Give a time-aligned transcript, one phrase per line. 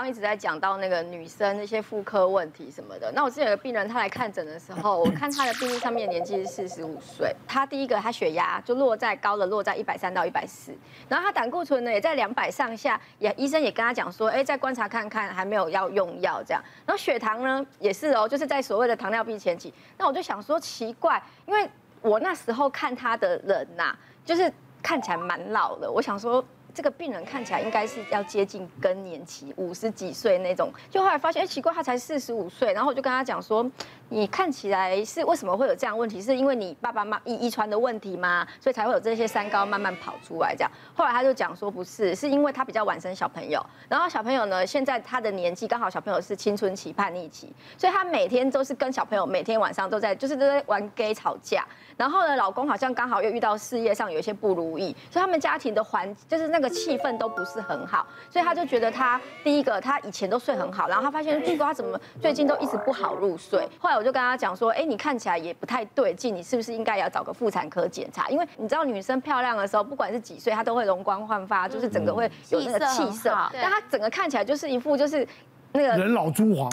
[0.00, 3.12] 刚刚一直在讲到那个女生那些妇科问题什么的。
[3.14, 7.36] 那我之前有个病人，他来看诊的时候，我看他的病历上面年纪是四十五岁。
[7.46, 10.72] 他第一个，他血压就落在高的，落在一百三到一百四。
[11.06, 16.64] 然后他胆固醇呢也在两百上下，也医生也跟他讲说，哎，再观察看看，还没有要用药这样。
[16.86, 19.70] 然后血糖呢也是哦，就是在所谓的糖尿病前期。
[19.98, 21.68] 那我就想说奇怪，因为
[22.00, 23.94] 我那时候看他的人呐，
[24.24, 24.50] 就是
[24.82, 25.92] 看起来蛮老的。
[25.92, 26.42] 我想说。
[26.80, 30.72] 这个病人看起来应该是要接近更年期，五十几岁那种。
[30.88, 32.72] 就后来发现，哎，奇怪，他才四十五岁。
[32.72, 33.70] 然后我就跟他讲说，
[34.08, 36.22] 你看起来是为什么会有这样问题？
[36.22, 38.48] 是因为你爸爸妈妈遗遗传的问题吗？
[38.62, 40.70] 所以才会有这些三高慢慢跑出来这样。
[40.94, 43.62] 后来他就讲说，不是，是因为他比较晚生小朋友。
[43.86, 51.62] 然后小朋友呢，现在他的年纪刚好小朋友是青春期、叛逆期，所以他每天都是跟小朋友每天晚上都在就是都在玩 gay 吵架。
[51.98, 63.68] 然后呢，老公好像刚好又遇到事业上有一些不如意，所以他们家庭的环就是那个气氛都不是很好，所以他就觉得他第一个他以前都睡很好，然后他发现 据说他怎么最近都一直不好入睡。
[63.78, 68.28] 后来我就跟他讲说，哎，你看起来也不太对劲，你是不是应该要找个妇产科检查？
[68.28, 75.26] 因为你知道女生漂亮的时候，不管是几岁，她都会容光焕发，就是整个会有那个气色，但她整个看起来就是一副就是
[75.72, 76.70] 那个人老珠黄。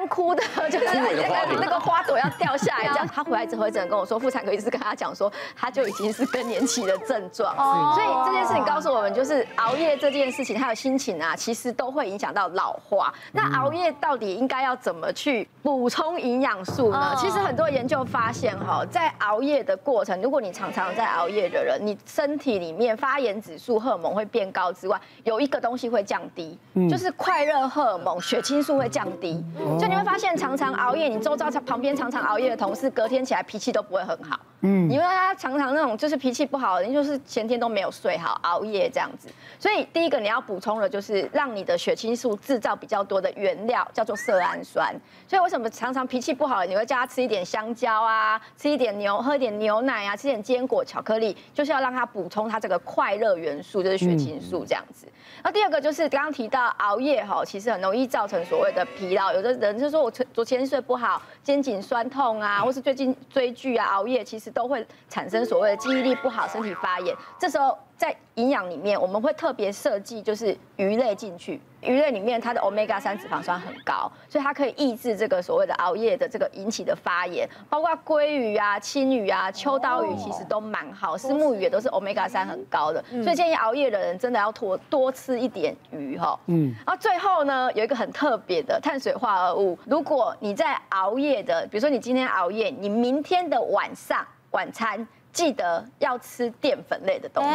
[0.00, 3.06] 干枯的， 就是那个那个花朵要掉下来这样。
[3.12, 7.54] 他回来之后，一直跟我说，妇产科医师跟他讲说，他就已经是更年期的症状。
[7.94, 13.12] 所以这件事情告诉我们，就是熬夜这件事情，还有心情啊，其实都会影响到老化。
[13.32, 17.14] 那熬夜到底应该要怎么去补充营养素呢？
[17.18, 29.44] 其实很多研究发现，哈，在熬夜的过程，如果你常常在熬夜的人，你身体里面发炎指数、荷尔蒙会变高之外，有一个东西会降低，就是快乐荷尔蒙、血清素会降低。
[29.78, 34.38] 所以你会发现，常常熬夜，你周遭旁边常常熬夜的同事，隔天起来脾气都不会很好。
[34.60, 39.28] 嗯，因为他常常那种就是脾气不好的人，就是前天都没有睡好，熬夜这样子。
[39.58, 44.94] 所以第一个你要补充的，就是让你的血清素制造比较多的原料，叫做色氨酸。
[45.26, 55.08] 所以为什么常常脾气不好，你会叫他吃一点香蕉啊，吃一点牛，喝一点牛奶啊，吃点坚果、巧克力，就是要让他补充他这个快乐元素，就是血清素这样子。
[55.42, 59.32] 那第二个就是刚刚提到熬夜哈，其实很容易造成所谓的疲劳。
[59.32, 67.16] 有的人就是说我昨天睡不好，肩颈酸痛啊，或是最近追剧啊，熬夜，其实都会产生所谓的记忆力不好、身体发炎。
[67.38, 71.58] 这时候在营养里面，我们会特别设计就是鱼类进去。
[71.82, 77.48] 鱼类里面它的 omega 三脂肪酸很高，所以它可以抑制这个所谓的熬夜的这个引起的发炎。
[77.68, 81.16] 包括鲑鱼啊、青鱼啊、秋刀鱼，其实都蛮好。
[81.16, 86.38] 虱目鱼也都是 omega 三很高的，所以建议熬夜的人真的要多多吃一点鱼哈。
[86.46, 86.74] 嗯。
[86.86, 89.78] 然后最后呢，有一个很特别的碳水化合物。
[89.86, 95.06] 如果你在熬夜的，比如说你今天熬夜，你明天的晚上晚餐。
[95.32, 97.50] 记得要吃淀粉类的东西，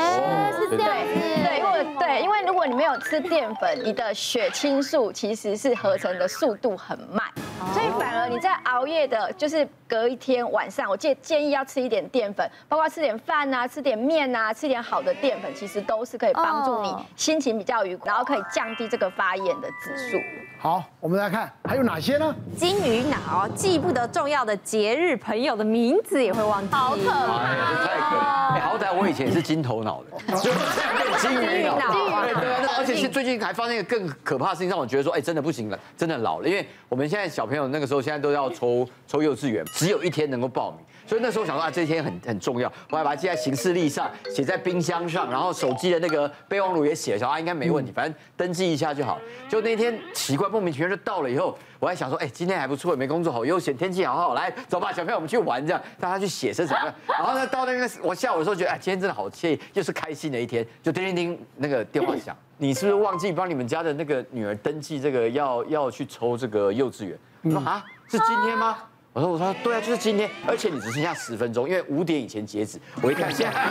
[0.57, 1.13] 是这样子。
[1.43, 7.25] 对，因为对，因为如果你没有吃淀粉，你的血清素其实是合成的速度很慢，
[7.73, 20.17] 所以反而你在熬夜的，就是隔一天晚上，我建建议要吃一点淀粉，包括吃点饭啊，吃点面啊，吃点好的淀粉，其实都是可以帮助你心情比较愉快，然后可以降低这个发炎的指数。
[20.57, 22.35] 好，我们来看还有哪些呢？
[22.57, 27.37] 金鱼脑记不得重要的节日，朋友的名字也会忘记，好可怕。
[27.85, 28.15] 太可
[28.57, 28.59] 怜！
[28.61, 30.49] 好歹我以前也是金头脑的，就
[30.97, 31.77] 变金鱼脑。
[32.23, 36.47] 对对，而且是最近还发生一个更可怕的事情，让我觉得说，哎，真的不行了，真的老了。
[36.47, 40.79] 因为我们现在小朋友那个时候，现在都要抽抽幼稚园，只有一天能够报名。
[41.07, 49.19] 所以那时候想说啊，这一天很很重要，我还把它记在行事历上，写在冰箱上，然后手机的那个备忘录也写了，想啊应该没问题，反正登记一下就好。
[49.47, 56.91] 就那天奇怪莫名其妙就到了以后，我还想说，哎，今天还不错，没工作好悠闲，天气好好，来走吧，小朋友我们去玩这样，带他去写是什么？
[57.07, 67.15] 然后呢到那个我下午的时候觉得，哎，今天真的好惬意，又是开心的一天，就叮叮叮那个电话响，你是不是忘记帮你们家的那个女儿登记这个要要去抽这个幼稚园？
[67.43, 68.77] 我说啊，是今天吗？
[69.13, 72.79] 我说我说对啊，就是今天，而且你只剩下十分钟，因为五点以前截止。
[73.01, 73.63] 我一看现在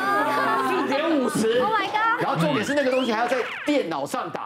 [0.69, 2.23] 四点五十，Oh my god！
[2.23, 3.37] 然后重点是那个东西还要在
[3.67, 4.44] 电脑上打。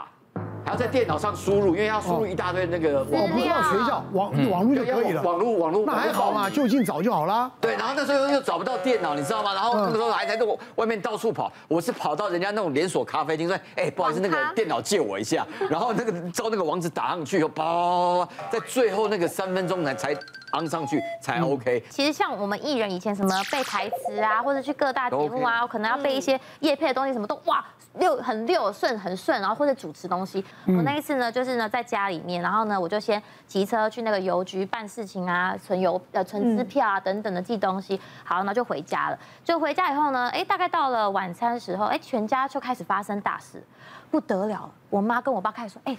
[0.68, 5.22] 还要在电脑上输入，因为要输入一大堆那个网，不到学校网网络就可以了。
[5.22, 7.50] 网络网络那还好嘛，就近找就好啦。
[7.58, 9.54] 对，然后那时候又找不到电脑，你知道吗？
[9.54, 10.38] 然后那个时候还在
[10.74, 15.46] 外面到处跑，我是跑到人家那种连锁咖啡厅说，哎，不好意思，那个电脑借我一下。
[15.70, 20.16] 然后那个照那个网址打上去，又叭，在最后那个三分钟才才
[20.50, 21.82] 安上去才 OK。
[21.88, 27.64] 其实像我们艺人以前什么背台词啊，或者去各大节目啊，可能要背一些叶配的东西，什么都哇
[27.98, 30.44] 溜很六顺很顺，然后或者主持东西。
[30.66, 39.18] 我那一次呢，就是呢，在家里面，然后呢，我就先骑车去那个邮局办事情啊，存邮呃存支票啊等等的寄东西，好，那就回家了。
[39.44, 43.62] 就回家以后呢，哎，大概到了晚餐时候，哎，全家就开始发生大事，
[44.10, 44.70] 不得了！
[44.90, 45.96] 我妈跟我爸开始说，哎，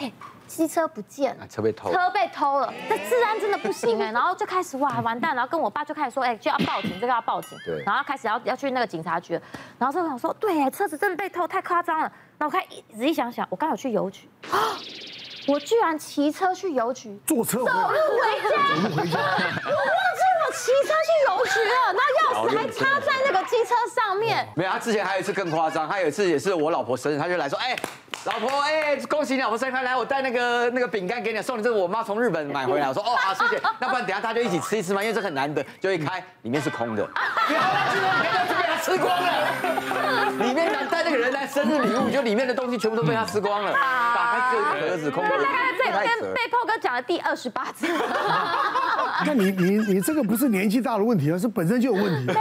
[0.00, 0.12] 哎。
[0.50, 9.40] 机车不见了，车被偷，车被偷了，这治安真的不行哎， 然后就开始哇完蛋，然后跟我爸就开始说，哎，就要报警，这个要报警，对，然后开始要要去那个警察局，
[9.78, 12.10] 然后就想说，对，车子真的被偷，太夸张了。
[12.36, 12.60] 那我看
[12.92, 14.74] 仔细想想，我刚好去邮局啊，
[15.46, 24.48] 我居然骑车去邮局，坐车走路回家，走路回家， 我忘记我骑车去邮局了，那钥匙还插在那个机车上面。
[24.56, 27.76] 没有，他之前还有一次更夸张，他有一次也是我老婆生日，他就来说，哎。
[28.24, 29.86] 老婆，哎，恭喜你老婆生日快乐！
[29.86, 32.86] 来，我带那个那个饼干给你，送你，这个我妈从日本买回来。
[32.88, 33.62] 我说， 哦，好，谢谢。
[33.78, 35.64] 那不然等下大家一起吃一吃嘛，因为这很难得。
[35.80, 37.02] 就一开，里面是空的。
[37.46, 40.36] 不要再吃了，你看都被他吃光了。
[40.46, 43.72] 里面想带那个人来生日礼物，就里面的东西全部都被他吃光了。
[44.14, 45.30] 打开这个盒子，空的。
[45.30, 47.86] 大概在跟被炮哥讲了第二十八次。
[49.24, 52.26] 那你你你这个不是年纪大的问题，而是本身就有问题。
[52.26, 52.40] 没有，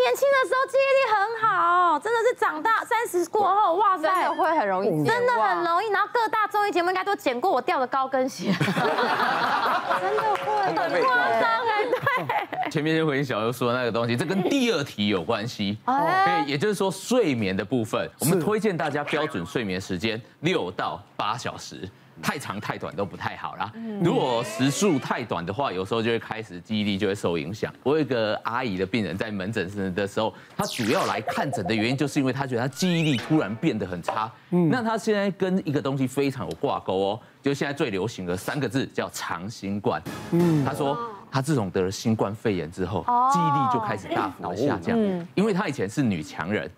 [0.00, 5.90] 年轻的时候记忆力很好，真的是长大三十过后，哇塞，真的会很容易，真的很容易。
[5.90, 11.84] 然后各大综艺节目应该都剪过我掉的高跟鞋， 真的会很夸张哎。
[11.90, 15.76] 对，前面就回应小优说的那个东西，这跟第二题有关系。
[15.84, 21.88] 对，也就是说睡眠的部分，我们推荐大家标准睡眠时间六到八小时。
[22.22, 23.72] 太长太短都不太好啦。
[24.02, 27.72] 如果时数太短的话，有时候就会开始记忆力就会受影响。
[27.82, 34.30] 我有一个阿姨的病人在门诊的时候，她主要来看诊的原因就是因为她觉得她记忆力突然变得很差。
[34.48, 40.02] 那她现在跟一个东西非常有挂钩哦，就现在最流行的三个字叫长新冠。
[40.32, 40.96] 嗯，她说
[41.30, 44.98] 她自从得了新冠肺炎之后，记忆力就开始大幅的下降。
[45.34, 46.70] 因为她以前是女强人，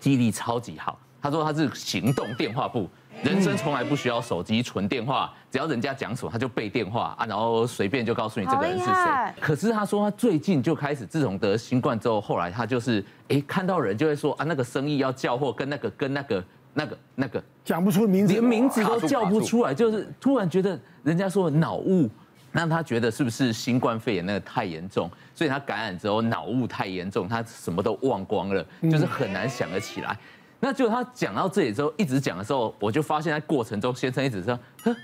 [0.00, 0.98] 记忆力超级好。
[1.20, 2.88] 她说她是行动电话簿。
[3.24, 9.34] 人生从来不需要手机存电话，只要人家讲什么他就背电话啊，然后随便就告诉你这个人是谁。
[9.40, 16.44] 可是他说他最近就开始，自从得新冠之后，后来他就是哎看到人就会说啊那个生意要叫货，跟那个跟那个
[16.74, 22.08] 那个那个讲不出名字，连名字都叫不出来，就是突然觉得人家说脑雾，
[22.52, 30.16] 让他觉得是不是新冠肺炎那个太严重，所以他感染之后脑雾太严重，他什么都忘光了，就是很难想得起来。
[30.60, 34.96] 那就他讲到这里之后，一直讲的时候，我就发现，在过程中，先生一直说，呵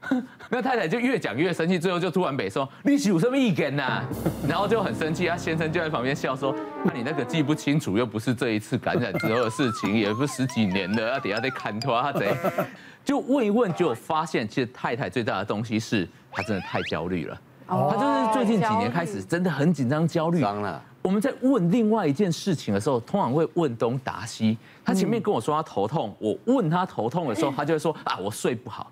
[0.00, 4.04] 呵，那太太就越讲越生气，最后就突然北说，你有什么意见呐？
[4.48, 6.54] 然后就很生气，他先生就在旁边笑说，
[6.84, 12.36] 那你那个记不清楚，又不是这一次感染之后的事情，也不十几年了，要等下再看拖他贼，
[13.04, 20.44] 就问一问，就发现其实太太最大的东西是，她真的太焦虑了，她就是最近几年开始真的很紧张焦虑。
[21.06, 24.58] 我们在问另外一件事情的时候，通常会问东答西。
[24.84, 28.90] 他前面跟我说他头痛，我问他头痛的时候，他就会说啊，我睡不好，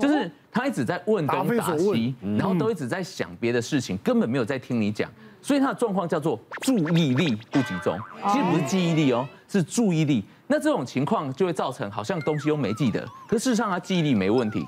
[0.00, 5.08] 就是他一直在问东答西，然后都一直在想别的事情，根本没有在听你讲。
[5.40, 10.24] 所以他的状况叫做注意力不集中，其实不是记忆力哦，是注意力。
[10.48, 14.66] 那这种情况就会造成好像东西都没记得，可事实上他记忆力没问题，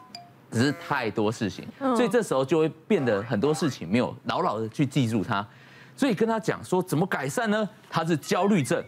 [0.53, 5.45] 只是太多事情，所以这时候就会变得很多事情没有牢牢的去记住它。
[5.97, 7.69] 所以跟他讲说怎么改善呢？
[7.89, 8.83] 他是焦虑症，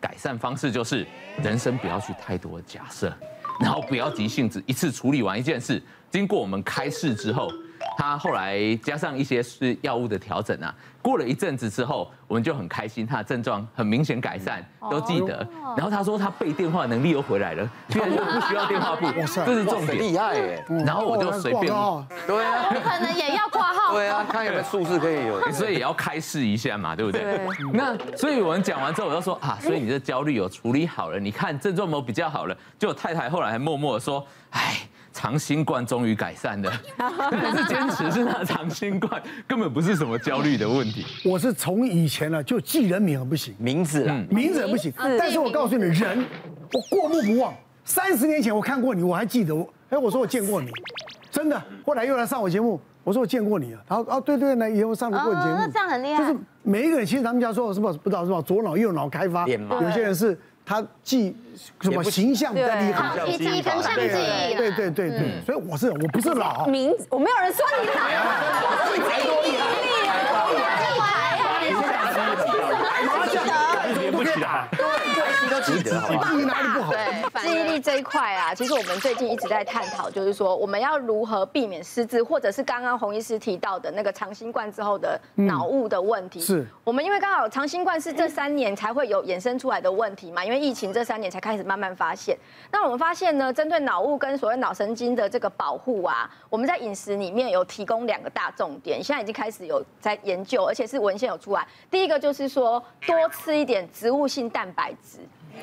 [0.00, 1.06] 改善方式就是
[1.42, 3.12] 人生不要去太多的假设，
[3.60, 5.82] 然后不要急性子，一次处理完一件事。
[6.10, 7.50] 经过我们开示之后。
[7.96, 15.46] 他后来加上一些是药物的调整啊，过了一阵子之后，我们就很开心，他的症状很明显改善，都记得。
[15.76, 19.06] 然后他说他背电话能力又回来了，居然就不需要电话簿，
[19.46, 20.64] 这是重点，厉害耶。
[20.84, 21.72] 然后我就随便，
[22.26, 27.40] 对啊，可能也要挂号，对啊，看有没有数字可以有， 所以也要开示一下嘛，对不对？
[27.72, 32.56] 那所以我们讲完之后，我就说啊，所以你这焦虑有处理好了，你看症状有比较好了。
[32.78, 34.76] 就我太太后来还默默的说，哎。
[35.14, 41.06] 长新冠终于改善了， 但是坚持是他长新冠，根本不是什么焦虑的问题。
[41.24, 44.92] 我是从以前呢就记人名很不行，名字啊，名字很不行。
[44.96, 46.26] 但是我告诉你，人
[46.72, 47.54] 我过目不忘。
[47.84, 49.54] 三十年前我看过你，我还记得。
[49.90, 50.68] 哎，我说我见过你，
[51.30, 51.62] 真的。
[51.86, 53.80] 后来又来上我节目，我说我见过你啊。
[53.88, 56.18] 然后啊，对对，那以后上过你节目，这样很厉害。
[56.18, 58.42] 就是每一个人，其实他们家说什么不知道是吧？
[58.42, 60.36] 左脑右脑开发，有些人是。
[60.66, 61.36] 他既
[61.80, 63.08] 什么形象比较厉害？
[63.08, 64.54] 好，记忆跟上记忆。
[64.56, 66.64] 对对对对，所以我是我不是老。
[66.66, 67.86] 名字，我没有人说你。
[67.92, 67.92] 老，
[68.94, 69.00] 力，
[74.10, 75.53] 我记得，不记得。
[75.64, 76.92] 记忆力哪里不好？
[76.92, 86.40] 对，记忆力这一块啊，其实我们最近一直在探讨，就是说我们要如何避免失智，或者是刚刚洪医师提到的那个长新冠之后的脑雾的问题。
[86.40, 92.36] 是我们因为刚好长新冠是这三年才会有衍生出来的问题嘛，因为疫情这三年才开始慢慢发现。
[92.70, 101.66] 那我们发现呢，针对脑雾跟所谓脑神经的这个保护啊，我们在饮食里面有提供两个大重点，现在已经开始有在研究，而且是文献有出来。
[101.90, 105.18] 第一个就是说多吃一点植物性蛋白质。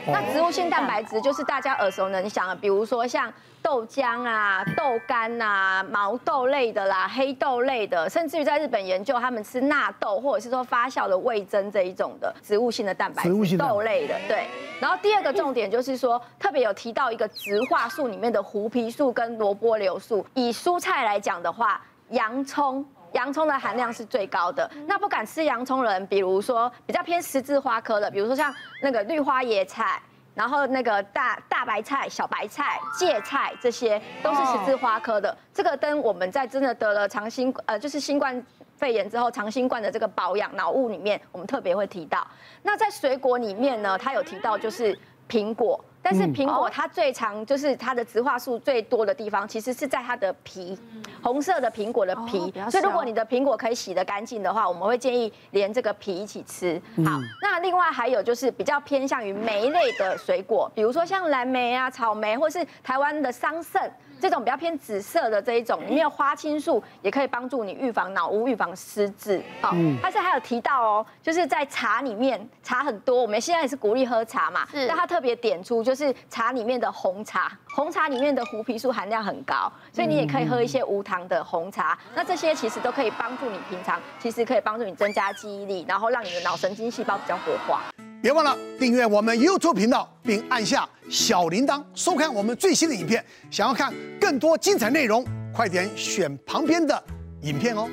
[0.07, 3.31] 那植物性蛋白质就是大家耳熟能详的，比如说像
[3.61, 14.15] 豆浆啊、豆干啊、毛豆类的啦、黑豆类的，甚至于在日本研究，他们吃纳豆或者是说发酵的味噌这一种的植物性的蛋白质，豆类的。
[14.27, 14.47] 对。
[14.79, 20.25] 然后第二个重点就是说，特别有提到一个植化素里面的胡皮素跟萝卜硫素。
[20.33, 21.79] 以蔬菜来讲的话，
[22.09, 22.83] 洋葱。
[23.13, 24.69] 洋葱的含量是最高的。
[24.87, 30.01] 那不敢吃洋葱人，比如说比较偏十字花科的，比如说像那个绿花椰菜，
[30.33, 35.37] 然后那个大大白菜、小白菜、芥菜，这些都是十字花科的。
[35.53, 38.43] 这个跟我们在真的得了长新呃就是新冠
[38.77, 42.25] 肺炎之后长新冠的这个保养脑雾里面，我们特别会提到。
[42.63, 44.97] 那在水果里面呢，它有提到就是
[45.29, 45.83] 苹果。
[46.01, 50.77] 但是苹果它最常就是它的植化素最多的地方，其实是在它的皮，
[51.21, 52.51] 红色的苹果的皮。
[52.69, 56.81] 所以如果你的苹果可以洗得干净的话，我们会建议连这个皮一起吃。
[56.97, 63.89] 好，那另外还有就是比较偏向于莓类的水果，比如说像蓝莓啊、草莓，或是台湾的桑葚。
[64.19, 69.41] 这种比较偏紫色的这一种，里面有花青素，也可以帮助你预防脑雾、预防失智。
[69.59, 74.63] 好，但是还有提到哦，就是在茶里面，茶很多，我们现在也是鼓励喝茶嘛。
[74.71, 74.87] 是。
[74.87, 81.99] 但他特别点出，就就是茶里面的红茶，红茶里面的槲皮素含量很高，所以你也可以喝一些无糖的红茶。
[82.15, 87.81] 那这些其实都可以帮助你平常，其实可以帮助你增加记忆力，然后让你的脑神经细胞比较活化。
[88.21, 93.21] 别忘了订阅我们 YouTube 频道，并按下小铃铛，收看我们最新的影片。
[93.49, 97.03] 想要看更多精彩内容，快点选旁边的
[97.41, 97.89] 影片哦。